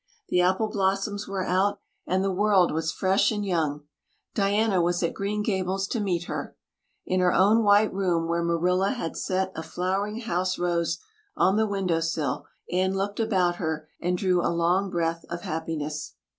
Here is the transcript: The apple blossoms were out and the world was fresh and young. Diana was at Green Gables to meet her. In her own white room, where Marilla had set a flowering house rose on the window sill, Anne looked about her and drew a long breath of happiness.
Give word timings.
The 0.29 0.41
apple 0.41 0.67
blossoms 0.67 1.27
were 1.27 1.45
out 1.45 1.79
and 2.07 2.23
the 2.23 2.31
world 2.33 2.71
was 2.71 2.91
fresh 2.91 3.31
and 3.31 3.45
young. 3.45 3.83
Diana 4.33 4.81
was 4.81 5.03
at 5.03 5.13
Green 5.13 5.43
Gables 5.43 5.87
to 5.89 5.99
meet 5.99 6.23
her. 6.23 6.57
In 7.05 7.19
her 7.19 7.31
own 7.31 7.61
white 7.61 7.93
room, 7.93 8.27
where 8.27 8.41
Marilla 8.41 8.93
had 8.93 9.15
set 9.15 9.51
a 9.55 9.61
flowering 9.61 10.21
house 10.21 10.57
rose 10.57 10.97
on 11.37 11.55
the 11.55 11.67
window 11.67 11.99
sill, 11.99 12.47
Anne 12.71 12.95
looked 12.97 13.19
about 13.19 13.57
her 13.57 13.87
and 13.99 14.17
drew 14.17 14.43
a 14.43 14.49
long 14.49 14.89
breath 14.89 15.23
of 15.29 15.41
happiness. 15.41 16.15